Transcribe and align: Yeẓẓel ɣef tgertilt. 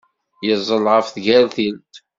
Yeẓẓel 0.45 0.85
ɣef 0.93 1.07
tgertilt. 1.09 1.93